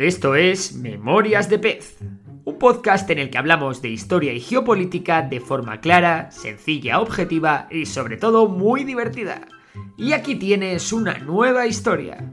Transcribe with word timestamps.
Esto 0.00 0.34
es 0.34 0.72
Memorias 0.72 1.50
de 1.50 1.58
Pez, 1.58 1.98
un 2.46 2.58
podcast 2.58 3.10
en 3.10 3.18
el 3.18 3.28
que 3.28 3.36
hablamos 3.36 3.82
de 3.82 3.90
historia 3.90 4.32
y 4.32 4.40
geopolítica 4.40 5.20
de 5.20 5.40
forma 5.40 5.82
clara, 5.82 6.30
sencilla, 6.30 7.00
objetiva 7.00 7.68
y 7.70 7.84
sobre 7.84 8.16
todo 8.16 8.48
muy 8.48 8.84
divertida. 8.84 9.46
Y 9.98 10.14
aquí 10.14 10.36
tienes 10.36 10.94
una 10.94 11.18
nueva 11.18 11.66
historia. 11.66 12.32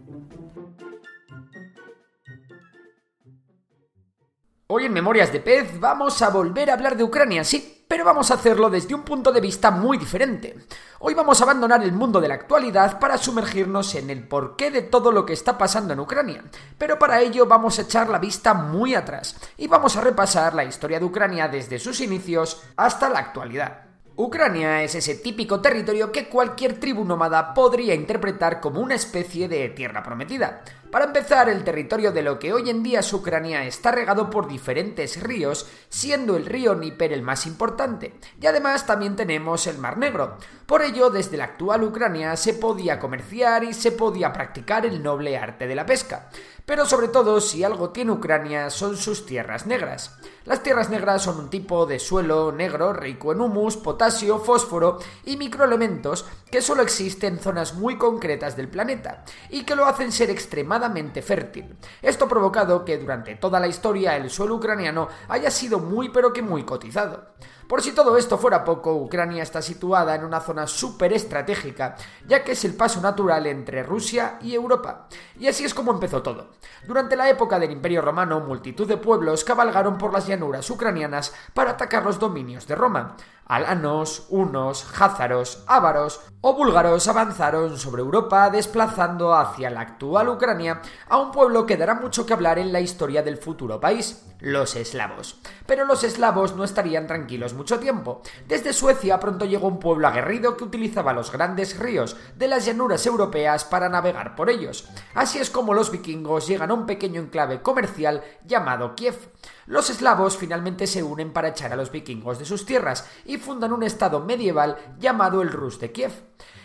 Hoy 4.67 4.85
en 4.85 4.93
Memorias 4.93 5.33
de 5.33 5.41
Pez 5.41 5.77
vamos 5.77 6.21
a 6.21 6.29
volver 6.29 6.69
a 6.69 6.75
hablar 6.75 6.95
de 6.95 7.03
Ucrania, 7.03 7.43
sí, 7.43 7.76
pero 7.87 8.03
vamos 8.03 8.29
a 8.29 8.35
hacerlo 8.35 8.69
desde 8.69 8.93
un 8.93 9.03
punto 9.03 9.31
de 9.31 9.41
vista 9.41 9.71
muy 9.71 9.97
diferente. 9.97 10.55
Hoy 10.99 11.13
vamos 11.13 11.39
a 11.39 11.45
abandonar 11.45 11.83
el 11.83 11.93
mundo 11.93 12.19
de 12.19 12.27
la 12.27 12.33
actualidad 12.33 12.99
para 12.99 13.17
sumergirnos 13.17 13.95
en 13.95 14.09
el 14.09 14.27
porqué 14.27 14.71
de 14.71 14.81
todo 14.81 15.11
lo 15.11 15.25
que 15.25 15.33
está 15.33 15.57
pasando 15.57 15.93
en 15.93 15.99
Ucrania, 15.99 16.43
pero 16.77 16.99
para 16.99 17.21
ello 17.21 17.45
vamos 17.45 17.79
a 17.79 17.83
echar 17.83 18.09
la 18.09 18.19
vista 18.19 18.53
muy 18.53 18.95
atrás 18.95 19.35
y 19.57 19.67
vamos 19.67 19.95
a 19.95 20.01
repasar 20.01 20.53
la 20.53 20.65
historia 20.65 20.99
de 20.99 21.05
Ucrania 21.05 21.47
desde 21.47 21.79
sus 21.79 22.01
inicios 22.01 22.61
hasta 22.75 23.09
la 23.09 23.19
actualidad. 23.19 23.87
Ucrania 24.19 24.81
es 24.81 24.95
ese 24.95 25.13
típico 25.15 25.61
territorio 25.61 26.11
que 26.11 26.27
cualquier 26.27 26.79
tribu 26.79 27.05
nómada 27.05 27.53
podría 27.53 27.93
interpretar 27.93 28.59
como 28.59 28.81
una 28.81 28.95
especie 28.95 29.47
de 29.47 29.69
tierra 29.69 30.01
prometida. 30.01 30.63
Para 30.91 31.03
empezar, 31.03 31.49
el 31.49 31.65
territorio 31.65 32.13
de 32.13 32.21
lo 32.21 32.39
que 32.39 32.53
hoy 32.53 32.69
en 32.69 32.81
día 32.81 33.01
es 33.01 33.11
Ucrania 33.11 33.65
está 33.65 33.91
regado 33.91 34.29
por 34.29 34.47
diferentes 34.47 35.21
ríos, 35.21 35.67
siendo 35.89 36.37
el 36.37 36.45
río 36.45 36.75
Níper 36.75 37.11
el 37.11 37.23
más 37.23 37.45
importante, 37.45 38.13
y 38.39 38.45
además 38.45 38.85
también 38.85 39.17
tenemos 39.17 39.67
el 39.67 39.79
Mar 39.79 39.97
Negro. 39.97 40.37
Por 40.65 40.81
ello, 40.81 41.09
desde 41.09 41.35
la 41.35 41.45
actual 41.45 41.83
Ucrania 41.83 42.37
se 42.37 42.53
podía 42.53 42.99
comerciar 42.99 43.65
y 43.65 43.73
se 43.73 43.91
podía 43.91 44.31
practicar 44.31 44.85
el 44.85 45.03
noble 45.03 45.37
arte 45.37 45.67
de 45.67 45.75
la 45.75 45.85
pesca. 45.85 46.29
Pero 46.65 46.85
sobre 46.85 47.07
todo, 47.07 47.39
si 47.39 47.63
algo 47.63 47.91
tiene 47.91 48.11
Ucrania, 48.11 48.69
son 48.69 48.97
sus 48.97 49.25
tierras 49.25 49.65
negras. 49.65 50.17
Las 50.43 50.63
tierras 50.63 50.89
negras 50.89 51.23
son 51.23 51.39
un 51.39 51.49
tipo 51.49 51.85
de 51.85 51.97
suelo 51.97 52.51
negro 52.51 52.91
rico 52.91 53.31
en 53.31 53.39
humus, 53.39 53.77
potasio, 53.77 54.39
fósforo 54.39 54.99
y 55.23 55.37
microelementos 55.37 56.25
que 56.51 56.61
solo 56.61 56.81
existen 56.81 57.35
en 57.35 57.39
zonas 57.39 57.73
muy 57.73 57.97
concretas 57.97 58.57
del 58.57 58.67
planeta 58.67 59.23
y 59.49 59.63
que 59.63 59.75
lo 59.75 59.85
hacen 59.85 60.11
ser 60.11 60.29
extremadamente 60.29 60.76
fértil. 61.21 61.77
Esto 62.01 62.25
ha 62.25 62.29
provocado 62.29 62.85
que 62.85 62.97
durante 62.97 63.35
toda 63.35 63.59
la 63.59 63.67
historia 63.67 64.15
el 64.15 64.29
suelo 64.29 64.55
ucraniano 64.55 65.07
haya 65.27 65.51
sido 65.51 65.79
muy 65.79 66.09
pero 66.09 66.33
que 66.33 66.41
muy 66.41 66.63
cotizado. 66.63 67.33
Por 67.67 67.81
si 67.81 67.91
todo 67.91 68.15
esto 68.15 68.37
fuera 68.37 68.63
poco, 68.63 68.95
Ucrania 68.95 69.43
está 69.43 69.61
situada 69.61 70.15
en 70.15 70.23
una 70.23 70.39
zona 70.39 70.67
súper 70.67 71.11
estratégica, 71.11 71.95
ya 72.25 72.41
que 72.41 72.53
es 72.53 72.63
el 72.63 72.75
paso 72.75 73.01
natural 73.01 73.45
entre 73.45 73.83
Rusia 73.83 74.39
y 74.41 74.55
Europa. 74.55 75.09
Y 75.37 75.47
así 75.47 75.65
es 75.65 75.73
como 75.73 75.91
empezó 75.91 76.21
todo. 76.21 76.51
Durante 76.87 77.17
la 77.17 77.29
época 77.29 77.59
del 77.59 77.71
Imperio 77.71 78.01
Romano, 78.01 78.39
multitud 78.39 78.87
de 78.87 78.95
pueblos 78.95 79.43
cabalgaron 79.43 79.97
por 79.97 80.13
las 80.13 80.27
llanuras 80.27 80.69
ucranianas 80.69 81.33
para 81.53 81.71
atacar 81.71 82.05
los 82.05 82.19
dominios 82.19 82.67
de 82.67 82.75
Roma. 82.75 83.17
Alanos, 83.47 84.25
hunos, 84.29 84.85
házaros, 84.99 85.63
ávaros 85.67 86.19
o 86.41 86.53
búlgaros 86.53 87.07
avanzaron 87.07 87.77
sobre 87.77 88.01
Europa 88.01 88.49
desplazando 88.49 89.33
hacia 89.33 89.69
la 89.69 89.81
actual 89.81 90.29
Ucrania 90.29 90.81
a 91.07 91.17
un 91.17 91.31
pueblo 91.31 91.65
que 91.65 91.77
dará 91.77 91.95
mucho 91.95 92.25
que 92.25 92.33
hablar 92.33 92.59
en 92.59 92.71
la 92.71 92.81
historia 92.81 93.23
del 93.23 93.37
futuro 93.37 93.79
país, 93.79 94.25
los 94.39 94.75
eslavos. 94.75 95.39
Pero 95.65 95.85
los 95.85 96.03
eslavos 96.03 96.55
no 96.55 96.63
estarían 96.63 97.07
tranquilos 97.07 97.53
mucho 97.53 97.79
tiempo. 97.79 98.21
Desde 98.47 98.73
Suecia 98.73 99.19
pronto 99.19 99.45
llegó 99.45 99.67
un 99.67 99.79
pueblo 99.79 100.07
aguerrido 100.07 100.57
que 100.57 100.65
utilizaba 100.65 101.13
los 101.13 101.31
grandes 101.31 101.79
ríos 101.79 102.15
de 102.35 102.47
las 102.47 102.65
llanuras 102.65 103.05
europeas 103.05 103.65
para 103.65 103.89
navegar 103.89 104.35
por 104.35 104.49
ellos. 104.49 104.87
Así 105.15 105.39
es 105.39 105.49
como 105.49 105.73
los 105.73 105.89
vikingos 105.89 106.47
llegan 106.47 106.71
a 106.71 106.75
un 106.75 106.85
pequeño 106.85 107.21
enclave 107.21 107.61
comercial 107.61 108.23
llamado 108.45 108.93
Kiev. 108.95 109.17
Los 109.65 109.89
eslavos 109.89 110.37
finalmente 110.37 110.87
se 110.87 111.03
unen 111.03 111.33
para 111.33 111.49
echar 111.49 111.73
a 111.73 111.75
los 111.75 111.91
vikingos 111.91 112.39
de 112.39 112.45
sus 112.45 112.65
tierras 112.65 113.09
y 113.25 113.36
fundan 113.37 113.73
un 113.73 113.83
estado 113.83 114.19
medieval 114.23 114.77
llamado 114.99 115.41
el 115.41 115.49
Rus 115.49 115.79
de 115.79 115.91
Kiev. 115.91 116.11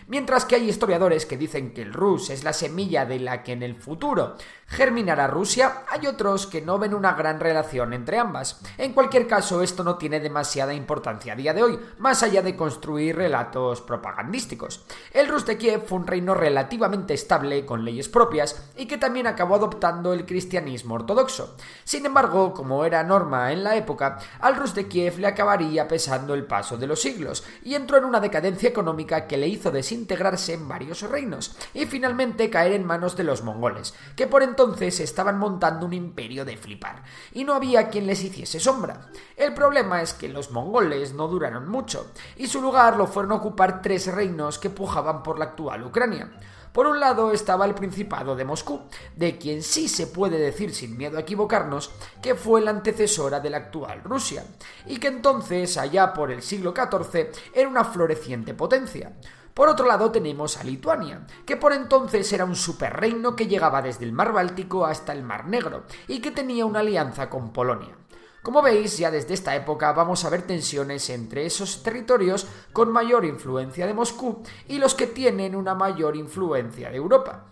Mientras 0.07 0.45
que 0.45 0.55
hay 0.55 0.69
historiadores 0.69 1.25
que 1.25 1.37
dicen 1.37 1.73
que 1.73 1.81
el 1.81 1.93
Rus 1.93 2.29
es 2.29 2.43
la 2.43 2.53
semilla 2.53 3.05
de 3.05 3.19
la 3.19 3.41
que 3.41 3.53
en 3.53 3.63
el 3.63 3.75
futuro 3.75 4.35
germinará 4.73 5.27
Rusia, 5.27 5.83
hay 5.87 6.07
otros 6.07 6.47
que 6.47 6.61
no 6.61 6.79
ven 6.79 6.95
una 6.95 7.13
gran 7.13 7.39
relación 7.39 7.93
entre 7.93 8.17
ambas. 8.17 8.59
En 8.77 8.93
cualquier 8.93 9.27
caso, 9.27 9.61
esto 9.61 9.83
no 9.83 9.97
tiene 9.97 10.19
demasiada 10.19 10.73
importancia 10.73 11.33
a 11.33 11.35
día 11.35 11.53
de 11.53 11.61
hoy, 11.61 11.79
más 11.99 12.23
allá 12.23 12.41
de 12.41 12.55
construir 12.55 13.15
relatos 13.15 13.81
propagandísticos. 13.81 14.83
El 15.11 15.27
Rus 15.27 15.45
de 15.45 15.57
Kiev 15.57 15.85
fue 15.85 15.99
un 15.99 16.07
reino 16.07 16.33
relativamente 16.33 17.13
estable, 17.13 17.65
con 17.65 17.85
leyes 17.85 18.09
propias, 18.09 18.71
y 18.75 18.87
que 18.87 18.97
también 18.97 19.27
acabó 19.27 19.55
adoptando 19.55 20.11
el 20.11 20.25
cristianismo 20.25 20.95
ortodoxo. 20.95 21.55
Sin 21.83 22.05
embargo, 22.07 22.53
como 22.53 22.83
era 22.83 23.03
norma 23.03 23.51
en 23.51 23.63
la 23.63 23.75
época, 23.75 24.17
al 24.39 24.55
Rus 24.55 24.73
de 24.73 24.87
Kiev 24.87 25.19
le 25.19 25.27
acabaría 25.27 25.87
pesando 25.87 26.33
el 26.33 26.45
paso 26.45 26.77
de 26.77 26.87
los 26.87 26.99
siglos, 26.99 27.43
y 27.63 27.75
entró 27.75 27.99
en 27.99 28.05
una 28.05 28.19
decadencia 28.19 28.69
económica 28.69 29.27
que 29.27 29.37
le 29.37 29.47
hizo 29.47 29.69
desintegrarse 29.69 30.53
en 30.53 30.67
varios 30.67 31.03
reinos, 31.03 31.55
y 31.75 31.85
finalmente 31.85 32.49
caer 32.49 32.71
en 32.73 32.85
manos 32.87 33.15
de 33.15 33.23
los 33.23 33.43
mongoles, 33.43 33.93
que 34.15 34.25
por 34.25 34.41
entonces 34.41 34.62
entonces 34.63 35.01
estaban 35.01 35.37
montando 35.37 35.85
un 35.85 35.93
imperio 35.93 36.45
de 36.45 36.55
flipar, 36.55 37.03
y 37.33 37.43
no 37.43 37.53
había 37.53 37.89
quien 37.89 38.07
les 38.07 38.23
hiciese 38.23 38.61
sombra. 38.61 39.09
El 39.35 39.53
problema 39.53 40.01
es 40.01 40.13
que 40.13 40.29
los 40.29 40.51
mongoles 40.51 41.13
no 41.13 41.27
duraron 41.27 41.67
mucho, 41.67 42.11
y 42.37 42.47
su 42.47 42.61
lugar 42.61 42.95
lo 42.95 43.05
fueron 43.07 43.33
a 43.33 43.35
ocupar 43.35 43.81
tres 43.81 44.07
reinos 44.07 44.59
que 44.59 44.69
pujaban 44.69 45.21
por 45.21 45.37
la 45.37 45.45
actual 45.45 45.83
Ucrania. 45.83 46.31
Por 46.71 46.87
un 46.87 46.99
lado 46.99 47.31
estaba 47.31 47.65
el 47.65 47.75
Principado 47.75 48.35
de 48.35 48.45
Moscú, 48.45 48.81
de 49.15 49.37
quien 49.37 49.61
sí 49.61 49.89
se 49.89 50.07
puede 50.07 50.39
decir 50.39 50.73
sin 50.73 50.97
miedo 50.97 51.17
a 51.17 51.21
equivocarnos 51.21 51.91
que 52.21 52.33
fue 52.33 52.61
la 52.61 52.71
antecesora 52.71 53.41
de 53.41 53.49
la 53.49 53.57
actual 53.57 54.01
Rusia, 54.03 54.45
y 54.87 54.97
que 54.97 55.07
entonces, 55.07 55.77
allá 55.77 56.13
por 56.13 56.31
el 56.31 56.41
siglo 56.41 56.73
XIV, 56.73 57.27
era 57.53 57.67
una 57.67 57.83
floreciente 57.83 58.53
potencia. 58.53 59.11
Por 59.53 59.69
otro 59.69 59.85
lado 59.85 60.11
tenemos 60.11 60.57
a 60.57 60.63
Lituania, 60.63 61.27
que 61.45 61.57
por 61.57 61.73
entonces 61.73 62.31
era 62.33 62.43
un 62.43 62.55
superreino 62.55 63.35
que 63.35 63.47
llegaba 63.47 63.83
desde 63.83 64.05
el 64.05 64.11
mar 64.11 64.33
Báltico 64.33 64.85
hasta 64.85 65.13
el 65.13 65.23
mar 65.23 65.47
Negro 65.47 65.83
y 66.07 66.19
que 66.21 66.31
tenía 66.31 66.65
una 66.65 66.79
alianza 66.79 67.29
con 67.29 67.53
Polonia. 67.53 67.95
Como 68.41 68.61
veis, 68.61 68.97
ya 68.97 69.09
desde 69.09 69.35
esta 69.35 69.55
época 69.55 69.93
vamos 69.93 70.25
a 70.25 70.29
ver 70.29 70.41
tensiones 70.41 71.09
entre 71.09 71.45
esos 71.45 71.81
territorios 71.81 72.45
con 72.73 72.91
mayor 72.91 73.25
influencia 73.25 73.87
de 73.87 73.93
Moscú 73.93 74.43
y 74.67 74.79
los 74.79 74.95
que 74.95 75.07
tienen 75.07 75.55
una 75.55 75.75
mayor 75.75 76.17
influencia 76.17 76.89
de 76.89 76.97
Europa. 76.97 77.45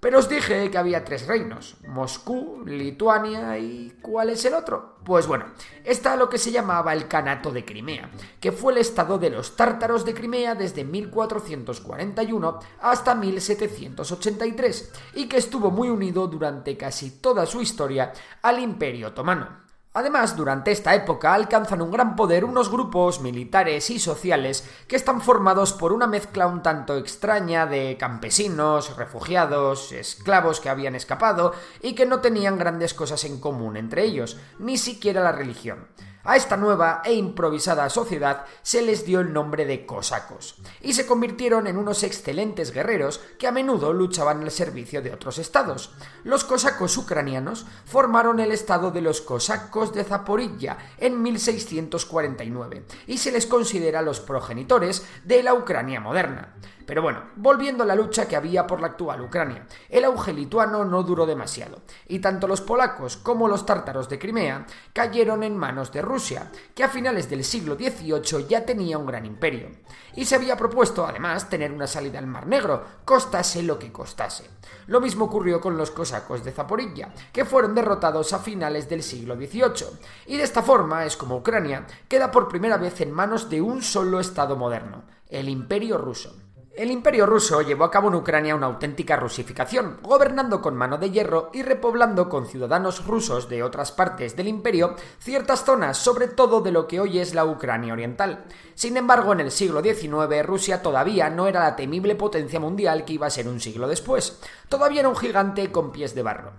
Pero 0.00 0.18
os 0.18 0.30
dije 0.30 0.70
que 0.70 0.78
había 0.78 1.04
tres 1.04 1.26
reinos, 1.26 1.76
Moscú, 1.86 2.62
Lituania 2.64 3.58
y 3.58 3.98
¿cuál 4.00 4.30
es 4.30 4.42
el 4.46 4.54
otro? 4.54 4.96
Pues 5.04 5.26
bueno, 5.26 5.44
está 5.84 6.16
lo 6.16 6.30
que 6.30 6.38
se 6.38 6.50
llamaba 6.50 6.94
el 6.94 7.06
Canato 7.06 7.50
de 7.50 7.66
Crimea, 7.66 8.10
que 8.40 8.50
fue 8.50 8.72
el 8.72 8.78
estado 8.78 9.18
de 9.18 9.28
los 9.28 9.56
tártaros 9.56 10.06
de 10.06 10.14
Crimea 10.14 10.54
desde 10.54 10.84
1441 10.84 12.60
hasta 12.80 13.14
1783 13.14 14.92
y 15.16 15.26
que 15.26 15.36
estuvo 15.36 15.70
muy 15.70 15.90
unido 15.90 16.26
durante 16.28 16.78
casi 16.78 17.20
toda 17.20 17.44
su 17.44 17.60
historia 17.60 18.10
al 18.40 18.58
Imperio 18.58 19.08
Otomano. 19.08 19.59
Además, 19.92 20.36
durante 20.36 20.70
esta 20.70 20.94
época 20.94 21.34
alcanzan 21.34 21.82
un 21.82 21.90
gran 21.90 22.14
poder 22.14 22.44
unos 22.44 22.70
grupos 22.70 23.20
militares 23.20 23.90
y 23.90 23.98
sociales 23.98 24.64
que 24.86 24.94
están 24.94 25.20
formados 25.20 25.72
por 25.72 25.92
una 25.92 26.06
mezcla 26.06 26.46
un 26.46 26.62
tanto 26.62 26.96
extraña 26.96 27.66
de 27.66 27.96
campesinos, 27.98 28.96
refugiados, 28.96 29.90
esclavos 29.90 30.60
que 30.60 30.68
habían 30.68 30.94
escapado 30.94 31.54
y 31.82 31.96
que 31.96 32.06
no 32.06 32.20
tenían 32.20 32.56
grandes 32.56 32.94
cosas 32.94 33.24
en 33.24 33.40
común 33.40 33.76
entre 33.76 34.04
ellos, 34.04 34.38
ni 34.60 34.78
siquiera 34.78 35.24
la 35.24 35.32
religión. 35.32 35.88
A 36.22 36.36
esta 36.36 36.56
nueva 36.56 37.00
e 37.02 37.14
improvisada 37.14 37.88
sociedad 37.88 38.44
se 38.62 38.82
les 38.82 39.06
dio 39.06 39.20
el 39.20 39.32
nombre 39.32 39.64
de 39.64 39.86
cosacos, 39.86 40.60
y 40.82 40.92
se 40.92 41.06
convirtieron 41.06 41.66
en 41.66 41.78
unos 41.78 42.02
excelentes 42.02 42.72
guerreros 42.72 43.20
que 43.38 43.46
a 43.46 43.52
menudo 43.52 43.94
luchaban 43.94 44.42
al 44.42 44.50
servicio 44.50 45.00
de 45.00 45.14
otros 45.14 45.38
estados. 45.38 45.94
Los 46.22 46.44
cosacos 46.44 46.96
ucranianos 46.98 47.66
formaron 47.86 48.38
el 48.38 48.52
estado 48.52 48.90
de 48.90 49.00
los 49.00 49.22
cosacos 49.22 49.94
de 49.94 50.04
Zaporilla 50.04 50.76
en 50.98 51.22
1649, 51.22 52.84
y 53.06 53.16
se 53.16 53.32
les 53.32 53.46
considera 53.46 54.02
los 54.02 54.20
progenitores 54.20 55.06
de 55.24 55.42
la 55.42 55.54
Ucrania 55.54 56.00
moderna. 56.00 56.54
Pero 56.90 57.02
bueno, 57.02 57.22
volviendo 57.36 57.84
a 57.84 57.86
la 57.86 57.94
lucha 57.94 58.26
que 58.26 58.34
había 58.34 58.66
por 58.66 58.80
la 58.80 58.88
actual 58.88 59.20
Ucrania, 59.20 59.64
el 59.88 60.04
auge 60.04 60.32
lituano 60.32 60.84
no 60.84 61.04
duró 61.04 61.24
demasiado, 61.24 61.82
y 62.08 62.18
tanto 62.18 62.48
los 62.48 62.62
polacos 62.62 63.16
como 63.16 63.46
los 63.46 63.64
tártaros 63.64 64.08
de 64.08 64.18
Crimea 64.18 64.66
cayeron 64.92 65.44
en 65.44 65.56
manos 65.56 65.92
de 65.92 66.02
Rusia, 66.02 66.50
que 66.74 66.82
a 66.82 66.88
finales 66.88 67.30
del 67.30 67.44
siglo 67.44 67.76
XVIII 67.76 68.44
ya 68.48 68.66
tenía 68.66 68.98
un 68.98 69.06
gran 69.06 69.24
imperio, 69.24 69.68
y 70.16 70.24
se 70.24 70.34
había 70.34 70.56
propuesto 70.56 71.06
además 71.06 71.48
tener 71.48 71.70
una 71.70 71.86
salida 71.86 72.18
al 72.18 72.26
Mar 72.26 72.48
Negro, 72.48 72.82
costase 73.04 73.62
lo 73.62 73.78
que 73.78 73.92
costase. 73.92 74.50
Lo 74.88 75.00
mismo 75.00 75.26
ocurrió 75.26 75.60
con 75.60 75.76
los 75.76 75.92
cosacos 75.92 76.42
de 76.42 76.50
Zaporilla, 76.50 77.14
que 77.32 77.44
fueron 77.44 77.72
derrotados 77.72 78.32
a 78.32 78.40
finales 78.40 78.88
del 78.88 79.04
siglo 79.04 79.36
XVIII, 79.36 79.96
y 80.26 80.38
de 80.38 80.42
esta 80.42 80.64
forma 80.64 81.04
es 81.04 81.16
como 81.16 81.36
Ucrania 81.36 81.86
queda 82.08 82.32
por 82.32 82.48
primera 82.48 82.78
vez 82.78 83.00
en 83.00 83.12
manos 83.12 83.48
de 83.48 83.60
un 83.60 83.80
solo 83.80 84.18
Estado 84.18 84.56
moderno, 84.56 85.04
el 85.28 85.48
Imperio 85.48 85.96
ruso. 85.96 86.34
El 86.76 86.92
imperio 86.92 87.26
ruso 87.26 87.62
llevó 87.62 87.82
a 87.82 87.90
cabo 87.90 88.08
en 88.08 88.14
Ucrania 88.14 88.54
una 88.54 88.66
auténtica 88.66 89.16
rusificación, 89.16 89.98
gobernando 90.02 90.62
con 90.62 90.76
mano 90.76 90.98
de 90.98 91.10
hierro 91.10 91.50
y 91.52 91.62
repoblando 91.62 92.28
con 92.28 92.46
ciudadanos 92.46 93.04
rusos 93.04 93.48
de 93.48 93.64
otras 93.64 93.90
partes 93.90 94.36
del 94.36 94.46
imperio 94.46 94.94
ciertas 95.18 95.64
zonas, 95.64 95.98
sobre 95.98 96.28
todo 96.28 96.60
de 96.60 96.70
lo 96.70 96.86
que 96.86 97.00
hoy 97.00 97.18
es 97.18 97.34
la 97.34 97.44
Ucrania 97.44 97.92
oriental. 97.92 98.44
Sin 98.76 98.96
embargo, 98.96 99.32
en 99.32 99.40
el 99.40 99.50
siglo 99.50 99.82
XIX 99.82 100.46
Rusia 100.46 100.80
todavía 100.80 101.28
no 101.28 101.48
era 101.48 101.60
la 101.60 101.74
temible 101.74 102.14
potencia 102.14 102.60
mundial 102.60 103.04
que 103.04 103.14
iba 103.14 103.26
a 103.26 103.30
ser 103.30 103.48
un 103.48 103.58
siglo 103.58 103.88
después. 103.88 104.40
Todavía 104.68 105.00
era 105.00 105.08
un 105.08 105.16
gigante 105.16 105.72
con 105.72 105.90
pies 105.90 106.14
de 106.14 106.22
barro. 106.22 106.52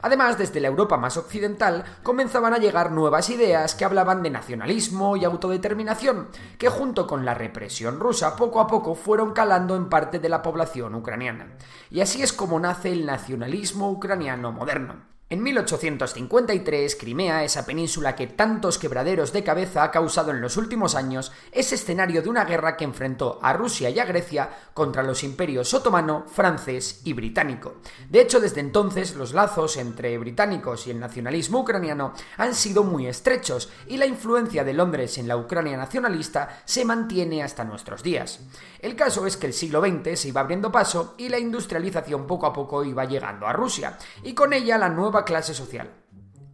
Además, 0.00 0.38
desde 0.38 0.60
la 0.60 0.68
Europa 0.68 0.96
más 0.96 1.16
occidental 1.16 1.84
comenzaban 2.02 2.54
a 2.54 2.58
llegar 2.58 2.92
nuevas 2.92 3.30
ideas 3.30 3.74
que 3.74 3.84
hablaban 3.84 4.22
de 4.22 4.30
nacionalismo 4.30 5.16
y 5.16 5.24
autodeterminación, 5.24 6.28
que 6.56 6.68
junto 6.68 7.06
con 7.06 7.24
la 7.24 7.34
represión 7.34 7.98
rusa 8.00 8.36
poco 8.36 8.60
a 8.60 8.66
poco 8.66 8.94
fueron 8.94 9.32
calando 9.32 9.67
en 9.76 9.88
parte 9.88 10.18
de 10.18 10.28
la 10.28 10.42
población 10.42 10.94
ucraniana. 10.94 11.56
Y 11.90 12.00
así 12.00 12.22
es 12.22 12.32
como 12.32 12.60
nace 12.60 12.92
el 12.92 13.06
nacionalismo 13.06 13.90
ucraniano 13.90 14.52
moderno. 14.52 15.07
En 15.30 15.42
1853, 15.42 16.96
Crimea, 16.96 17.44
esa 17.44 17.66
península 17.66 18.16
que 18.16 18.28
tantos 18.28 18.78
quebraderos 18.78 19.30
de 19.30 19.44
cabeza 19.44 19.82
ha 19.82 19.90
causado 19.90 20.30
en 20.30 20.40
los 20.40 20.56
últimos 20.56 20.94
años, 20.94 21.32
es 21.52 21.70
escenario 21.70 22.22
de 22.22 22.30
una 22.30 22.46
guerra 22.46 22.78
que 22.78 22.84
enfrentó 22.84 23.38
a 23.42 23.52
Rusia 23.52 23.90
y 23.90 23.98
a 23.98 24.06
Grecia 24.06 24.48
contra 24.72 25.02
los 25.02 25.22
imperios 25.24 25.74
otomano, 25.74 26.24
francés 26.28 27.02
y 27.04 27.12
británico. 27.12 27.74
De 28.08 28.22
hecho, 28.22 28.40
desde 28.40 28.60
entonces 28.60 29.16
los 29.16 29.34
lazos 29.34 29.76
entre 29.76 30.16
británicos 30.16 30.86
y 30.86 30.92
el 30.92 30.98
nacionalismo 30.98 31.60
ucraniano 31.60 32.14
han 32.38 32.54
sido 32.54 32.82
muy 32.82 33.06
estrechos 33.06 33.68
y 33.86 33.98
la 33.98 34.06
influencia 34.06 34.64
de 34.64 34.72
Londres 34.72 35.18
en 35.18 35.28
la 35.28 35.36
Ucrania 35.36 35.76
nacionalista 35.76 36.62
se 36.64 36.86
mantiene 36.86 37.42
hasta 37.42 37.64
nuestros 37.64 38.02
días. 38.02 38.40
El 38.80 38.96
caso 38.96 39.26
es 39.26 39.36
que 39.36 39.48
el 39.48 39.52
siglo 39.52 39.82
XX 39.82 40.18
se 40.18 40.28
iba 40.28 40.40
abriendo 40.40 40.72
paso 40.72 41.16
y 41.18 41.28
la 41.28 41.38
industrialización 41.38 42.26
poco 42.26 42.46
a 42.46 42.52
poco 42.54 42.82
iba 42.82 43.04
llegando 43.04 43.46
a 43.46 43.52
Rusia, 43.52 43.98
y 44.22 44.32
con 44.32 44.54
ella 44.54 44.78
la 44.78 44.88
nueva 44.88 45.17
clase 45.24 45.54
social 45.54 45.90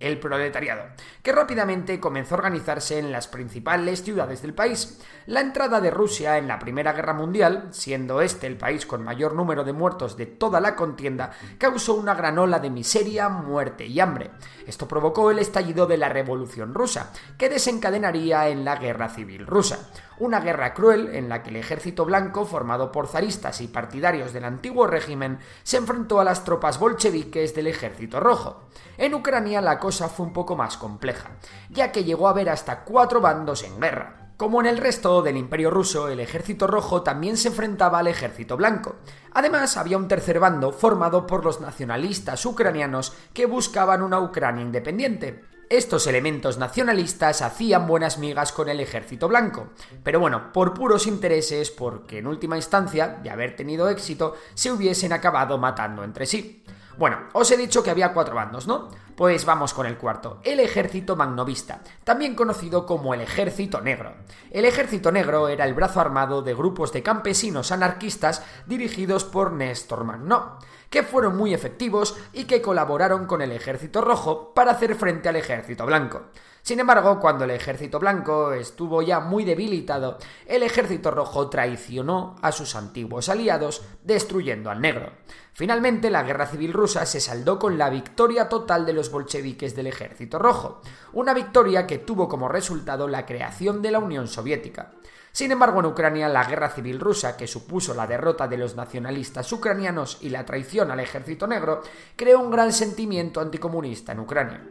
el 0.00 0.18
proletariado, 0.18 0.84
que 1.22 1.32
rápidamente 1.32 2.00
comenzó 2.00 2.34
a 2.34 2.38
organizarse 2.38 2.98
en 2.98 3.12
las 3.12 3.28
principales 3.28 4.02
ciudades 4.02 4.42
del 4.42 4.54
país. 4.54 5.00
La 5.26 5.40
entrada 5.40 5.80
de 5.80 5.90
Rusia 5.90 6.36
en 6.36 6.48
la 6.48 6.58
Primera 6.58 6.92
Guerra 6.92 7.14
Mundial, 7.14 7.68
siendo 7.70 8.20
este 8.20 8.46
el 8.46 8.56
país 8.56 8.86
con 8.86 9.02
mayor 9.02 9.34
número 9.34 9.64
de 9.64 9.72
muertos 9.72 10.16
de 10.16 10.26
toda 10.26 10.60
la 10.60 10.76
contienda, 10.76 11.32
causó 11.58 11.94
una 11.94 12.14
gran 12.14 12.38
ola 12.38 12.58
de 12.58 12.70
miseria, 12.70 13.28
muerte 13.28 13.86
y 13.86 14.00
hambre. 14.00 14.30
Esto 14.66 14.86
provocó 14.86 15.30
el 15.30 15.38
estallido 15.38 15.86
de 15.86 15.96
la 15.96 16.08
Revolución 16.08 16.74
rusa, 16.74 17.12
que 17.38 17.48
desencadenaría 17.48 18.48
en 18.48 18.64
la 18.64 18.76
Guerra 18.76 19.08
Civil 19.08 19.46
rusa. 19.46 19.90
Una 20.18 20.38
guerra 20.40 20.74
cruel 20.74 21.14
en 21.14 21.28
la 21.28 21.42
que 21.42 21.50
el 21.50 21.56
ejército 21.56 22.04
blanco, 22.04 22.46
formado 22.46 22.92
por 22.92 23.08
zaristas 23.08 23.60
y 23.60 23.66
partidarios 23.66 24.32
del 24.32 24.44
antiguo 24.44 24.86
régimen, 24.86 25.40
se 25.64 25.76
enfrentó 25.76 26.20
a 26.20 26.24
las 26.24 26.44
tropas 26.44 26.78
bolcheviques 26.78 27.54
del 27.54 27.66
ejército 27.66 28.20
rojo. 28.20 28.62
En 28.96 29.14
Ucrania 29.14 29.60
la 29.60 29.80
cosa 29.80 30.08
fue 30.08 30.26
un 30.26 30.32
poco 30.32 30.54
más 30.54 30.76
compleja, 30.76 31.30
ya 31.68 31.90
que 31.90 32.04
llegó 32.04 32.28
a 32.28 32.30
haber 32.30 32.48
hasta 32.48 32.84
cuatro 32.84 33.20
bandos 33.20 33.64
en 33.64 33.80
guerra. 33.80 34.24
Como 34.36 34.60
en 34.60 34.66
el 34.66 34.78
resto 34.78 35.22
del 35.22 35.36
Imperio 35.36 35.70
ruso, 35.70 36.08
el 36.08 36.18
ejército 36.18 36.66
rojo 36.66 37.02
también 37.02 37.36
se 37.36 37.48
enfrentaba 37.48 38.00
al 38.00 38.08
ejército 38.08 38.56
blanco. 38.56 38.96
Además, 39.32 39.76
había 39.76 39.96
un 39.96 40.08
tercer 40.08 40.40
bando 40.40 40.72
formado 40.72 41.26
por 41.26 41.44
los 41.44 41.60
nacionalistas 41.60 42.44
ucranianos 42.44 43.14
que 43.32 43.46
buscaban 43.46 44.02
una 44.02 44.20
Ucrania 44.20 44.62
independiente. 44.62 45.53
Estos 45.70 46.06
elementos 46.06 46.58
nacionalistas 46.58 47.40
hacían 47.40 47.86
buenas 47.86 48.18
migas 48.18 48.52
con 48.52 48.68
el 48.68 48.80
ejército 48.80 49.28
blanco, 49.28 49.68
pero 50.02 50.20
bueno, 50.20 50.52
por 50.52 50.74
puros 50.74 51.06
intereses, 51.06 51.70
porque 51.70 52.18
en 52.18 52.26
última 52.26 52.56
instancia, 52.56 53.20
de 53.22 53.30
haber 53.30 53.56
tenido 53.56 53.88
éxito, 53.88 54.34
se 54.54 54.70
hubiesen 54.70 55.12
acabado 55.12 55.56
matando 55.56 56.04
entre 56.04 56.26
sí. 56.26 56.62
Bueno, 56.98 57.28
os 57.32 57.50
he 57.50 57.56
dicho 57.56 57.82
que 57.82 57.90
había 57.90 58.12
cuatro 58.12 58.34
bandos, 58.34 58.66
¿no? 58.66 58.88
Pues 59.16 59.44
vamos 59.44 59.72
con 59.74 59.86
el 59.86 59.96
cuarto, 59.96 60.40
el 60.42 60.58
ejército 60.58 61.14
magnovista, 61.14 61.82
también 62.02 62.34
conocido 62.34 62.84
como 62.84 63.14
el 63.14 63.20
ejército 63.20 63.80
negro. 63.80 64.14
El 64.50 64.64
ejército 64.64 65.12
negro 65.12 65.46
era 65.48 65.64
el 65.66 65.74
brazo 65.74 66.00
armado 66.00 66.42
de 66.42 66.52
grupos 66.52 66.92
de 66.92 67.04
campesinos 67.04 67.70
anarquistas 67.70 68.42
dirigidos 68.66 69.22
por 69.22 69.52
Néstor 69.52 70.02
Magno, 70.02 70.58
que 70.90 71.04
fueron 71.04 71.36
muy 71.36 71.54
efectivos 71.54 72.16
y 72.32 72.44
que 72.44 72.60
colaboraron 72.60 73.26
con 73.26 73.40
el 73.40 73.52
ejército 73.52 74.00
rojo 74.00 74.52
para 74.52 74.72
hacer 74.72 74.96
frente 74.96 75.28
al 75.28 75.36
ejército 75.36 75.86
blanco. 75.86 76.22
Sin 76.64 76.80
embargo, 76.80 77.20
cuando 77.20 77.44
el 77.44 77.50
ejército 77.50 77.98
blanco 77.98 78.54
estuvo 78.54 79.02
ya 79.02 79.20
muy 79.20 79.44
debilitado, 79.44 80.16
el 80.46 80.62
ejército 80.62 81.10
rojo 81.10 81.50
traicionó 81.50 82.36
a 82.40 82.52
sus 82.52 82.74
antiguos 82.74 83.28
aliados, 83.28 83.82
destruyendo 84.02 84.70
al 84.70 84.80
negro. 84.80 85.12
Finalmente, 85.52 86.08
la 86.08 86.22
guerra 86.22 86.46
civil 86.46 86.72
rusa 86.72 87.04
se 87.04 87.20
saldó 87.20 87.58
con 87.58 87.76
la 87.76 87.90
victoria 87.90 88.48
total 88.48 88.86
de 88.86 88.94
los 88.94 89.10
bolcheviques 89.10 89.76
del 89.76 89.88
ejército 89.88 90.38
rojo, 90.38 90.80
una 91.12 91.34
victoria 91.34 91.86
que 91.86 91.98
tuvo 91.98 92.30
como 92.30 92.48
resultado 92.48 93.08
la 93.08 93.26
creación 93.26 93.82
de 93.82 93.90
la 93.90 93.98
Unión 93.98 94.26
Soviética. 94.26 94.92
Sin 95.32 95.50
embargo, 95.50 95.80
en 95.80 95.86
Ucrania, 95.86 96.28
la 96.28 96.44
guerra 96.44 96.70
civil 96.70 96.98
rusa, 96.98 97.36
que 97.36 97.48
supuso 97.48 97.92
la 97.92 98.06
derrota 98.06 98.46
de 98.46 98.56
los 98.56 98.76
nacionalistas 98.76 99.52
ucranianos 99.52 100.18
y 100.20 100.30
la 100.30 100.46
traición 100.46 100.92
al 100.92 101.00
ejército 101.00 101.46
negro, 101.46 101.82
creó 102.14 102.38
un 102.38 102.52
gran 102.52 102.72
sentimiento 102.72 103.40
anticomunista 103.40 104.12
en 104.12 104.20
Ucrania. 104.20 104.62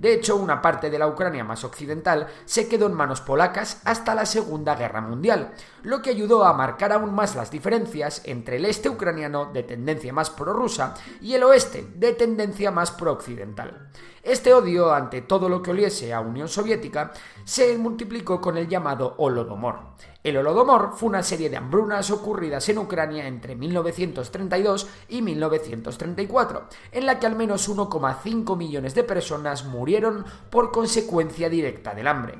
De 0.00 0.14
hecho, 0.14 0.36
una 0.36 0.62
parte 0.62 0.88
de 0.88 0.98
la 0.98 1.06
Ucrania 1.06 1.44
más 1.44 1.62
occidental 1.62 2.26
se 2.46 2.68
quedó 2.68 2.86
en 2.86 2.94
manos 2.94 3.20
polacas 3.20 3.82
hasta 3.84 4.14
la 4.14 4.24
Segunda 4.24 4.74
Guerra 4.74 5.02
Mundial, 5.02 5.52
lo 5.82 6.00
que 6.00 6.08
ayudó 6.08 6.46
a 6.46 6.54
marcar 6.54 6.94
aún 6.94 7.14
más 7.14 7.36
las 7.36 7.50
diferencias 7.50 8.22
entre 8.24 8.56
el 8.56 8.64
este 8.64 8.88
ucraniano 8.88 9.52
de 9.52 9.62
tendencia 9.62 10.10
más 10.10 10.30
prorrusa 10.30 10.94
y 11.20 11.34
el 11.34 11.42
oeste 11.42 11.86
de 11.96 12.14
tendencia 12.14 12.70
más 12.70 12.92
prooccidental. 12.92 13.90
Este 14.22 14.54
odio 14.54 14.90
ante 14.90 15.20
todo 15.20 15.50
lo 15.50 15.60
que 15.60 15.72
oliese 15.72 16.14
a 16.14 16.20
Unión 16.20 16.48
Soviética 16.48 17.12
se 17.44 17.76
multiplicó 17.76 18.40
con 18.40 18.56
el 18.56 18.68
llamado 18.68 19.16
Holodomor. 19.18 19.80
El 20.22 20.36
Holodomor 20.36 20.92
fue 20.96 21.08
una 21.08 21.22
serie 21.22 21.48
de 21.48 21.56
hambrunas 21.56 22.10
ocurridas 22.10 22.68
en 22.68 22.76
Ucrania 22.76 23.26
entre 23.26 23.56
1932 23.56 24.86
y 25.08 25.22
1934, 25.22 26.64
en 26.92 27.06
la 27.06 27.18
que 27.18 27.26
al 27.26 27.36
menos 27.36 27.70
1,5 27.70 28.54
millones 28.54 28.94
de 28.94 29.02
personas 29.02 29.64
murieron 29.64 30.26
por 30.50 30.72
consecuencia 30.72 31.48
directa 31.48 31.94
del 31.94 32.06
hambre. 32.06 32.34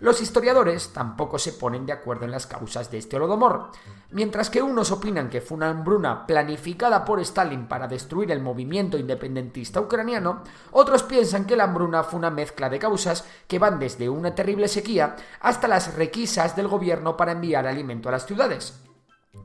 Los 0.00 0.20
historiadores 0.20 0.92
tampoco 0.92 1.38
se 1.38 1.52
ponen 1.52 1.86
de 1.86 1.92
acuerdo 1.92 2.24
en 2.24 2.32
las 2.32 2.46
causas 2.46 2.90
de 2.90 2.98
este 2.98 3.16
holodomor. 3.16 3.70
Mientras 4.10 4.50
que 4.50 4.60
unos 4.60 4.90
opinan 4.90 5.30
que 5.30 5.40
fue 5.40 5.56
una 5.56 5.70
hambruna 5.70 6.26
planificada 6.26 7.04
por 7.04 7.20
Stalin 7.20 7.68
para 7.68 7.86
destruir 7.86 8.30
el 8.32 8.42
movimiento 8.42 8.98
independentista 8.98 9.80
ucraniano, 9.80 10.42
otros 10.72 11.04
piensan 11.04 11.46
que 11.46 11.56
la 11.56 11.64
hambruna 11.64 12.02
fue 12.02 12.18
una 12.18 12.30
mezcla 12.30 12.68
de 12.68 12.78
causas 12.78 13.24
que 13.46 13.58
van 13.58 13.78
desde 13.78 14.08
una 14.08 14.34
terrible 14.34 14.68
sequía 14.68 15.16
hasta 15.40 15.68
las 15.68 15.94
requisas 15.94 16.56
del 16.56 16.68
gobierno 16.68 17.16
para 17.16 17.32
enviar 17.32 17.66
alimento 17.66 18.08
a 18.08 18.12
las 18.12 18.26
ciudades. 18.26 18.80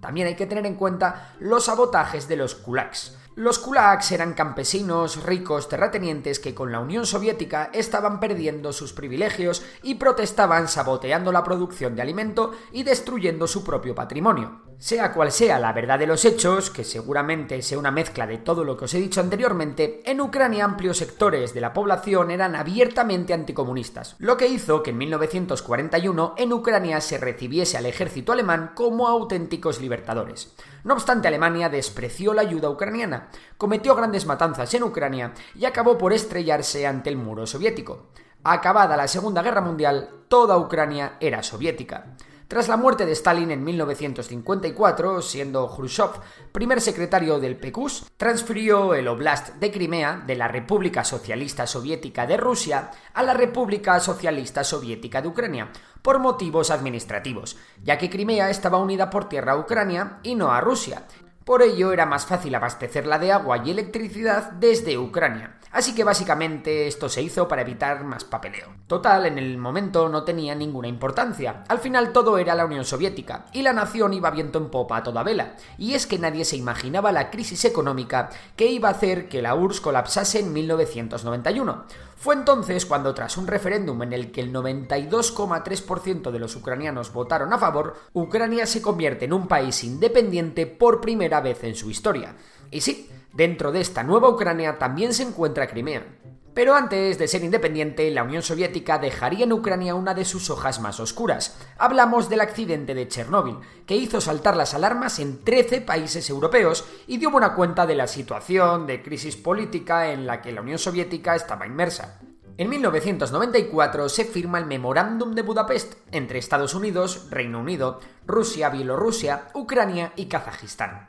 También 0.01 0.27
hay 0.27 0.36
que 0.36 0.46
tener 0.46 0.65
en 0.65 0.75
cuenta 0.75 1.36
los 1.39 1.65
sabotajes 1.65 2.27
de 2.27 2.38
los 2.38 2.56
kulaks, 2.56 3.18
los 3.39 3.58
kulaks 3.58 4.12
eran 4.12 4.34
campesinos 4.34 5.24
ricos 5.24 5.69
terratenientes 5.69 6.41
que 6.41 6.53
con 6.53 6.74
la 6.74 6.81
Unión 6.81 7.05
Soviética 7.05 7.69
estaban 7.72 8.19
perdiendo 8.19 8.74
sus 8.74 8.91
privilegios 8.91 9.63
y 9.81 9.96
protestaban 9.96 10.67
saboteando 10.67 11.31
la 11.31 11.46
producción 11.46 11.96
de 11.96 12.01
alimento 12.01 12.51
y 12.74 12.84
destruyendo 12.84 13.48
su 13.48 13.63
propio 13.63 13.96
patrimonio. 13.96 14.63
Sea 14.77 15.12
cual 15.12 15.31
sea 15.31 15.60
la 15.60 15.74
verdad 15.74 16.00
de 16.00 16.08
los 16.08 16.24
hechos, 16.24 16.69
que 16.69 16.86
seguramente 16.86 17.62
sea 17.62 17.77
una 17.77 17.91
mezcla 17.91 18.25
de 18.25 18.38
todo 18.38 18.63
lo 18.63 18.77
que 18.77 18.86
os 18.86 18.93
he 18.93 19.00
dicho 19.00 19.19
anteriormente, 19.19 20.01
en 20.05 20.22
Ucrania 20.22 20.63
amplios 20.63 20.98
sectores 20.98 21.53
de 21.53 21.60
la 21.60 21.74
población 21.74 22.31
eran 22.31 22.55
abiertamente 22.55 23.34
anticomunistas, 23.34 24.15
lo 24.19 24.38
que 24.38 24.48
hizo 24.48 24.81
que 24.81 24.91
en 24.91 24.98
1941 25.00 26.34
en 26.38 26.53
Ucrania 26.53 27.01
se 27.01 27.17
recibiese 27.17 27.77
al 27.77 27.88
ejército 27.88 28.31
alemán 28.31 28.72
como 28.74 29.10
auténticos 29.10 29.81
libertadores. 29.81 30.53
No 30.86 30.93
obstante, 30.93 31.27
Alemania 31.27 31.67
despreció 31.67 32.34
la 32.34 32.41
ayuda 32.41 32.69
ucraniana, 32.69 33.28
cometió 33.57 33.95
grandes 33.95 34.25
matanzas 34.25 34.74
en 34.74 34.83
Ucrania 34.83 35.33
y 35.55 35.65
acabó 35.65 35.98
por 35.98 36.13
estrellarse 36.13 36.88
ante 36.88 37.09
el 37.09 37.17
muro 37.17 37.45
soviético. 37.45 38.07
Acabada 38.43 38.95
la 38.95 39.07
Segunda 39.07 39.41
Guerra 39.41 39.62
Mundial, 39.62 40.09
toda 40.27 40.57
Ucrania 40.57 41.17
era 41.19 41.43
soviética. 41.43 42.15
Tras 42.50 42.67
la 42.67 42.77
muerte 42.77 43.05
de 43.05 43.12
Stalin 43.12 43.51
en 43.51 43.63
1954, 43.63 45.21
siendo 45.21 45.69
Khrushchev 45.69 46.09
primer 46.51 46.81
secretario 46.81 47.39
del 47.39 47.57
PQS, 47.57 48.07
transfirió 48.17 48.95
el 48.95 49.07
Oblast 49.07 49.57
de 49.57 49.69
Crimea 49.69 50.24
de 50.25 50.36
la 50.36 50.48
República 50.48 51.03
Socialista 51.03 51.67
Soviética 51.67 52.25
de 52.25 52.38
Rusia 52.38 52.89
a 53.13 53.21
la 53.21 53.36
República 53.36 54.00
Socialista 54.00 54.63
Soviética 54.63 55.21
de 55.21 55.27
Ucrania, 55.27 55.69
por 56.01 56.17
motivos 56.17 56.71
administrativos, 56.71 57.55
ya 57.83 58.00
que 58.00 58.09
Crimea 58.09 58.50
estaba 58.50 58.79
unida 58.79 59.12
por 59.12 59.29
tierra 59.29 59.51
a 59.51 59.59
Ucrania 59.59 60.17
y 60.24 60.33
no 60.33 60.51
a 60.51 60.59
Rusia. 60.59 61.03
Por 61.50 61.63
ello 61.63 61.91
era 61.91 62.06
más 62.06 62.27
fácil 62.27 62.53
abastecerla 62.53 63.18
de 63.18 63.32
agua 63.32 63.63
y 63.65 63.72
electricidad 63.72 64.51
desde 64.51 65.00
Ucrania. 65.00 65.59
Así 65.72 65.94
que 65.94 66.04
básicamente 66.04 66.88
esto 66.88 67.10
se 67.10 67.22
hizo 67.22 67.48
para 67.48 67.62
evitar 67.62 68.04
más 68.04 68.24
papeleo. 68.24 68.74
Total, 68.88 69.26
en 69.28 69.38
el 69.38 69.58
momento 69.58 70.10
no 70.10 70.24
tenía 70.24 70.56
ninguna 70.56 70.88
importancia. 70.88 71.64
Al 71.68 71.80
final 71.80 72.12
todo 72.12 72.38
era 72.38 72.56
la 72.56 72.66
Unión 72.66 72.86
Soviética 72.86 73.46
y 73.54 73.62
la 73.62 73.74
nación 73.74 74.14
iba 74.14 74.32
viento 74.32 74.58
en 74.58 74.70
popa 74.70 74.98
a 74.98 75.04
toda 75.04 75.24
vela. 75.24 75.56
Y 75.78 75.94
es 75.94 76.08
que 76.08 76.18
nadie 76.18 76.44
se 76.46 76.58
imaginaba 76.58 77.12
la 77.12 77.30
crisis 77.30 77.66
económica 77.66 78.30
que 78.56 78.68
iba 78.68 78.90
a 78.90 78.94
hacer 78.94 79.30
que 79.30 79.42
la 79.42 79.56
URSS 79.56 79.82
colapsase 79.82 80.40
en 80.40 80.54
1991. 80.54 81.86
Fue 82.20 82.36
entonces 82.36 82.86
cuando 82.86 83.14
tras 83.14 83.38
un 83.38 83.48
referéndum 83.48 84.04
en 84.04 84.12
el 84.12 84.32
que 84.32 84.42
el 84.42 84.52
92,3% 84.52 86.32
de 86.32 86.40
los 86.40 86.54
ucranianos 86.56 87.14
votaron 87.14 87.54
a 87.54 87.58
favor, 87.58 87.96
Ucrania 88.12 88.66
se 88.66 88.82
convierte 88.82 89.24
en 89.24 89.32
un 89.32 89.48
país 89.48 89.86
independiente 89.86 90.68
por 90.68 91.00
primera 91.00 91.40
vez 91.40 91.64
en 91.64 91.76
su 91.76 91.90
historia. 91.90 92.36
Y 92.72 92.82
sí, 92.82 93.10
Dentro 93.33 93.71
de 93.71 93.81
esta 93.81 94.03
nueva 94.03 94.29
Ucrania 94.29 94.77
también 94.77 95.13
se 95.13 95.24
encuentra 95.24 95.67
Crimea. 95.67 96.05
Pero 96.53 96.75
antes 96.75 97.17
de 97.17 97.27
ser 97.27 97.43
independiente, 97.43 98.09
la 98.12 98.24
Unión 98.24 98.41
Soviética 98.41 98.98
dejaría 98.98 99.45
en 99.45 99.53
Ucrania 99.53 99.95
una 99.95 100.13
de 100.13 100.25
sus 100.25 100.50
hojas 100.50 100.81
más 100.81 101.00
oscuras. 101.00 101.57
Hablamos 101.77 102.27
del 102.27 102.41
accidente 102.41 102.93
de 102.95 103.07
Chernóbil, 103.07 103.59
que 103.86 103.95
hizo 103.95 104.19
saltar 104.19 104.57
las 104.57 104.74
alarmas 104.74 105.19
en 105.19 105.43
13 105.43 105.81
países 105.81 106.29
europeos 106.29 106.86
y 107.07 107.17
dio 107.17 107.31
buena 107.31 107.53
cuenta 107.53 107.86
de 107.86 107.95
la 107.95 108.07
situación 108.07 108.88
de 108.88 109.01
crisis 109.01 109.38
política 109.38 110.12
en 110.12 110.25
la 110.25 110.41
que 110.41 110.51
la 110.51 110.62
Unión 110.62 110.79
Soviética 110.79 111.36
estaba 111.36 111.67
inmersa. 111.67 112.19
En 112.57 112.67
1994 112.67 114.09
se 114.09 114.25
firma 114.25 114.57
el 114.57 114.65
Memorándum 114.65 115.33
de 115.36 115.43
Budapest 115.43 115.93
entre 116.12 116.39
Estados 116.39 116.74
Unidos, 116.74 117.27
Reino 117.29 117.62
Unido, 117.62 118.01
Rusia, 118.27 118.67
Bielorrusia, 118.67 119.48
Ucrania 119.53 120.12
y 120.17 120.25
Kazajistán. 120.25 121.07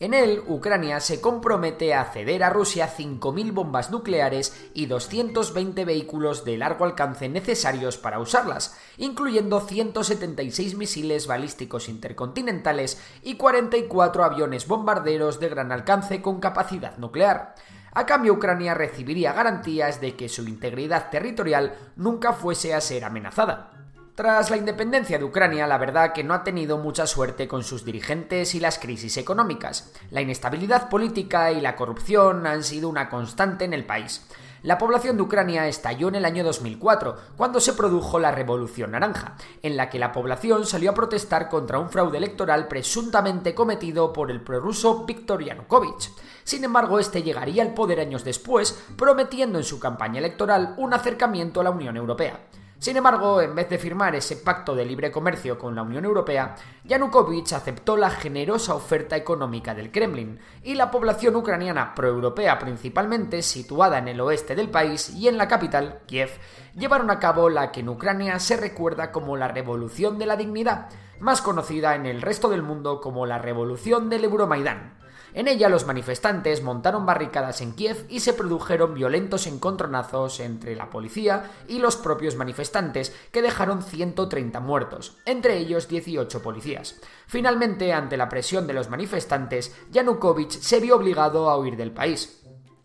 En 0.00 0.12
él, 0.12 0.42
Ucrania 0.48 0.98
se 0.98 1.20
compromete 1.20 1.94
a 1.94 2.04
ceder 2.06 2.42
a 2.42 2.50
Rusia 2.50 2.92
5.000 2.94 3.52
bombas 3.52 3.92
nucleares 3.92 4.68
y 4.74 4.86
220 4.86 5.84
vehículos 5.84 6.44
de 6.44 6.58
largo 6.58 6.84
alcance 6.84 7.28
necesarios 7.28 7.96
para 7.96 8.18
usarlas, 8.18 8.76
incluyendo 8.98 9.60
176 9.60 10.76
misiles 10.76 11.28
balísticos 11.28 11.88
intercontinentales 11.88 13.00
y 13.22 13.36
44 13.36 14.24
aviones 14.24 14.66
bombarderos 14.66 15.38
de 15.38 15.48
gran 15.48 15.70
alcance 15.70 16.20
con 16.20 16.40
capacidad 16.40 16.98
nuclear. 16.98 17.54
A 17.92 18.04
cambio, 18.04 18.32
Ucrania 18.32 18.74
recibiría 18.74 19.32
garantías 19.32 20.00
de 20.00 20.16
que 20.16 20.28
su 20.28 20.42
integridad 20.48 21.10
territorial 21.10 21.76
nunca 21.94 22.32
fuese 22.32 22.74
a 22.74 22.80
ser 22.80 23.04
amenazada. 23.04 23.83
Tras 24.14 24.48
la 24.48 24.56
independencia 24.56 25.18
de 25.18 25.24
Ucrania, 25.24 25.66
la 25.66 25.76
verdad 25.76 26.12
que 26.12 26.22
no 26.22 26.34
ha 26.34 26.44
tenido 26.44 26.78
mucha 26.78 27.04
suerte 27.04 27.48
con 27.48 27.64
sus 27.64 27.84
dirigentes 27.84 28.54
y 28.54 28.60
las 28.60 28.78
crisis 28.78 29.16
económicas. 29.16 29.90
La 30.10 30.20
inestabilidad 30.20 30.88
política 30.88 31.50
y 31.50 31.60
la 31.60 31.74
corrupción 31.74 32.46
han 32.46 32.62
sido 32.62 32.88
una 32.88 33.08
constante 33.08 33.64
en 33.64 33.72
el 33.72 33.84
país. 33.84 34.24
La 34.62 34.78
población 34.78 35.16
de 35.16 35.24
Ucrania 35.24 35.66
estalló 35.66 36.06
en 36.06 36.14
el 36.14 36.24
año 36.24 36.44
2004, 36.44 37.16
cuando 37.36 37.58
se 37.58 37.72
produjo 37.72 38.20
la 38.20 38.30
Revolución 38.30 38.92
Naranja, 38.92 39.34
en 39.62 39.76
la 39.76 39.90
que 39.90 39.98
la 39.98 40.12
población 40.12 40.64
salió 40.64 40.92
a 40.92 40.94
protestar 40.94 41.48
contra 41.48 41.80
un 41.80 41.90
fraude 41.90 42.18
electoral 42.18 42.68
presuntamente 42.68 43.52
cometido 43.52 44.12
por 44.12 44.30
el 44.30 44.40
prorruso 44.42 45.04
Viktor 45.04 45.42
Yanukovych. 45.42 46.12
Sin 46.44 46.62
embargo, 46.62 47.00
este 47.00 47.24
llegaría 47.24 47.64
al 47.64 47.74
poder 47.74 47.98
años 47.98 48.22
después, 48.22 48.80
prometiendo 48.96 49.58
en 49.58 49.64
su 49.64 49.80
campaña 49.80 50.20
electoral 50.20 50.76
un 50.78 50.94
acercamiento 50.94 51.60
a 51.60 51.64
la 51.64 51.70
Unión 51.70 51.96
Europea. 51.96 52.38
Sin 52.84 52.98
embargo, 52.98 53.40
en 53.40 53.54
vez 53.54 53.70
de 53.70 53.78
firmar 53.78 54.14
ese 54.14 54.36
pacto 54.36 54.74
de 54.74 54.84
libre 54.84 55.10
comercio 55.10 55.56
con 55.56 55.74
la 55.74 55.80
Unión 55.80 56.04
Europea, 56.04 56.54
Yanukovych 56.84 57.54
aceptó 57.54 57.96
la 57.96 58.10
generosa 58.10 58.74
oferta 58.74 59.16
económica 59.16 59.74
del 59.74 59.90
Kremlin, 59.90 60.38
y 60.62 60.74
la 60.74 60.90
población 60.90 61.34
ucraniana 61.34 61.94
proeuropea 61.94 62.58
principalmente, 62.58 63.40
situada 63.40 63.96
en 63.96 64.08
el 64.08 64.20
oeste 64.20 64.54
del 64.54 64.68
país 64.68 65.08
y 65.08 65.28
en 65.28 65.38
la 65.38 65.48
capital, 65.48 66.00
Kiev, 66.06 66.28
llevaron 66.74 67.10
a 67.10 67.18
cabo 67.18 67.48
la 67.48 67.72
que 67.72 67.80
en 67.80 67.88
Ucrania 67.88 68.38
se 68.38 68.58
recuerda 68.58 69.12
como 69.12 69.38
la 69.38 69.48
Revolución 69.48 70.18
de 70.18 70.26
la 70.26 70.36
Dignidad, 70.36 70.90
más 71.20 71.40
conocida 71.40 71.94
en 71.94 72.04
el 72.04 72.20
resto 72.20 72.50
del 72.50 72.62
mundo 72.62 73.00
como 73.00 73.24
la 73.24 73.38
Revolución 73.38 74.10
del 74.10 74.24
Euromaidán. 74.24 75.03
En 75.34 75.48
ella 75.48 75.68
los 75.68 75.84
manifestantes 75.84 76.62
montaron 76.62 77.04
barricadas 77.06 77.60
en 77.60 77.72
Kiev 77.72 78.06
y 78.08 78.20
se 78.20 78.34
produjeron 78.34 78.94
violentos 78.94 79.48
encontronazos 79.48 80.38
entre 80.38 80.76
la 80.76 80.90
policía 80.90 81.50
y 81.66 81.80
los 81.80 81.96
propios 81.96 82.36
manifestantes 82.36 83.14
que 83.32 83.42
dejaron 83.42 83.82
130 83.82 84.60
muertos, 84.60 85.18
entre 85.26 85.58
ellos 85.58 85.88
18 85.88 86.40
policías. 86.40 87.00
Finalmente, 87.26 87.92
ante 87.92 88.16
la 88.16 88.28
presión 88.28 88.68
de 88.68 88.74
los 88.74 88.88
manifestantes, 88.90 89.74
Yanukovych 89.90 90.52
se 90.52 90.78
vio 90.78 90.94
obligado 90.94 91.50
a 91.50 91.58
huir 91.58 91.76
del 91.76 91.90
país. 91.90 92.40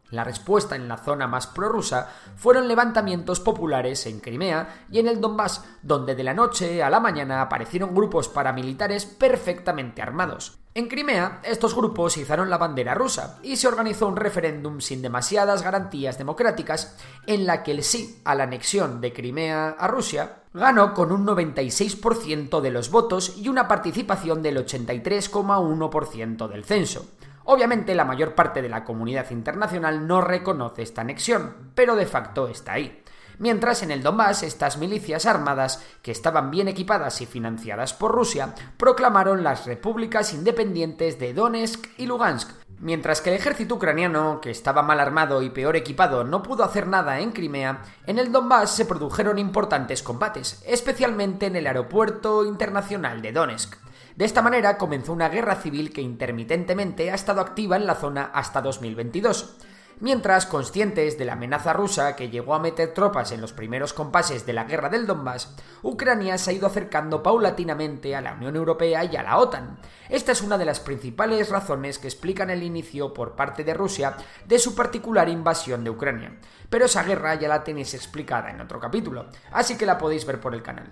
La 0.10 0.24
respuesta 0.24 0.76
en 0.76 0.88
la 0.88 0.98
zona 0.98 1.28
más 1.28 1.46
prorrusa 1.46 2.10
fueron 2.36 2.68
levantamientos 2.68 3.40
populares 3.40 4.08
en 4.08 4.20
Crimea 4.20 4.86
y 4.90 4.98
en 4.98 5.08
el 5.08 5.22
Donbass, 5.22 5.64
donde 5.84 6.16
de 6.16 6.24
la 6.24 6.34
noche 6.34 6.82
a 6.82 6.90
la 6.90 7.00
mañana 7.00 7.44
aparecieron 7.44 7.94
grupos 7.94 8.28
paramilitares 8.28 9.06
perfectamente 9.06 10.02
armados. 10.02 10.58
En 10.80 10.88
Crimea, 10.88 11.42
estos 11.44 11.76
grupos 11.76 12.16
izaron 12.16 12.50
la 12.50 12.58
bandera 12.58 12.96
rusa 12.96 13.38
y 13.44 13.58
se 13.58 13.68
organizó 13.68 14.08
un 14.08 14.16
referéndum 14.16 14.80
sin 14.80 15.02
demasiadas 15.02 15.62
garantías 15.62 16.18
democráticas 16.18 16.96
en 17.28 17.46
la 17.46 17.64
que 17.64 17.72
el 17.72 17.84
sí 17.84 18.22
a 18.24 18.34
la 18.34 18.44
anexión 18.44 19.02
de 19.02 19.12
Crimea 19.12 19.76
a 19.78 19.88
Rusia 19.90 20.44
ganó 20.54 20.94
con 20.94 21.12
un 21.12 21.28
96% 21.28 22.62
de 22.62 22.72
los 22.72 22.92
votos 22.92 23.36
y 23.36 23.50
una 23.50 23.68
participación 23.68 24.42
del 24.42 24.66
83,1% 24.66 26.48
del 26.48 26.64
censo. 26.64 27.10
Obviamente 27.44 27.94
la 27.94 28.06
mayor 28.06 28.34
parte 28.34 28.62
de 28.62 28.70
la 28.70 28.86
comunidad 28.86 29.30
internacional 29.32 30.08
no 30.08 30.22
reconoce 30.22 30.82
esta 30.82 31.02
anexión, 31.02 31.74
pero 31.76 31.98
de 31.98 32.06
facto 32.06 32.48
está 32.48 32.72
ahí. 32.72 33.04
Mientras 33.40 33.84
en 33.84 33.92
el 33.92 34.04
Donbass 34.04 34.44
estas 34.44 34.78
milicias 34.78 35.26
armadas, 35.26 35.84
que 36.02 36.12
estaban 36.12 36.52
bien 36.52 36.68
equipadas 36.68 37.22
y 37.22 37.26
financiadas 37.26 37.94
por 37.94 38.12
Rusia, 38.12 38.54
proclamaron 38.78 39.44
las 39.44 39.66
repúblicas 39.66 40.34
independientes 40.34 41.18
de 41.18 41.34
Donetsk 41.34 41.88
y 41.98 42.06
Lugansk, 42.06 42.52
Mientras 42.82 43.20
que 43.20 43.30
el 43.30 43.36
ejército 43.36 43.76
ucraniano, 43.76 44.40
que 44.40 44.52
estaba 44.52 44.82
mal 44.82 45.02
armado 45.02 45.42
y 45.42 45.50
peor 45.50 45.76
equipado, 45.76 46.24
no 46.24 46.42
pudo 46.42 46.64
hacer 46.64 46.88
nada 46.88 47.20
en 47.20 47.34
Crimea, 47.34 47.82
en 48.08 48.20
el 48.20 48.32
Donbass 48.32 48.72
se 48.72 48.86
produjeron 48.86 49.38
importantes 49.38 50.02
combates, 50.02 50.64
especialmente 50.66 51.48
en 51.48 51.58
el 51.58 51.68
aeropuerto 51.68 52.46
internacional 52.46 53.22
de 53.22 53.34
Donetsk. 53.34 53.76
De 54.16 54.24
esta 54.24 54.42
manera 54.42 54.78
comenzó 54.78 55.12
una 55.12 55.28
guerra 55.28 55.56
civil 55.56 55.92
que 55.92 56.02
intermitentemente 56.02 57.12
ha 57.12 57.16
estado 57.16 57.42
activa 57.42 57.76
en 57.76 57.86
la 57.86 57.96
zona 57.96 58.32
hasta 58.34 58.62
2022 58.62 59.58
mientras, 60.00 60.46
conscientes 60.46 61.18
de 61.18 61.26
la 61.26 61.34
amenaza 61.34 61.74
rusa 61.74 62.16
que 62.16 62.30
llegó 62.30 62.54
a 62.56 62.60
meter 62.60 62.94
tropas 62.94 63.32
en 63.32 63.42
los 63.42 63.54
primeros 63.54 63.94
compases 63.94 64.46
de 64.46 64.54
la 64.54 64.64
guerra 64.64 64.90
del 64.90 65.08
Donbass, 65.08 65.56
Ucrania 65.82 66.38
se 66.38 66.52
ha 66.52 66.54
ido 66.54 66.68
acercando 66.68 67.24
paulatinamente 67.24 68.16
a 68.16 68.22
la 68.22 68.34
Unión 68.34 68.56
Europea 68.56 69.04
y 69.06 69.16
a 69.16 69.24
la 69.24 69.38
OTAN. 69.38 69.80
Esta 70.10 70.32
es 70.32 70.42
una 70.42 70.58
de 70.58 70.66
las 70.66 70.80
principales 70.80 71.50
razones 71.50 72.00
que 72.00 72.08
explican 72.08 72.50
el 72.50 72.64
inicio 72.64 73.14
por 73.14 73.36
parte 73.36 73.64
de 73.64 73.74
Rusia 73.74 74.18
de 74.46 74.60
su 74.60 74.76
particular 74.76 75.30
invasión 75.30 75.84
de 75.84 75.90
Ucrania. 75.90 76.40
Pero 76.70 76.86
esa 76.86 77.04
guerra 77.04 77.36
ya 77.36 77.48
la 77.48 77.64
tenéis 77.64 77.94
explicada 77.94 78.50
en 78.50 78.62
otro 78.62 78.80
capítulo, 78.80 79.28
así 79.52 79.78
que 79.78 79.86
la 79.86 79.98
podéis 79.98 80.26
ver 80.26 80.40
por 80.40 80.54
el 80.54 80.64
canal. 80.64 80.92